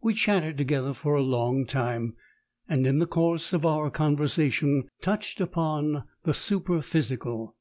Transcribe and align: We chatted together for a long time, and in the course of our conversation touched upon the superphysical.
We 0.00 0.14
chatted 0.14 0.56
together 0.56 0.94
for 0.94 1.14
a 1.14 1.20
long 1.22 1.66
time, 1.66 2.16
and 2.70 2.86
in 2.86 3.00
the 3.00 3.06
course 3.06 3.52
of 3.52 3.66
our 3.66 3.90
conversation 3.90 4.88
touched 5.02 5.42
upon 5.42 6.04
the 6.24 6.32
superphysical. 6.32 7.54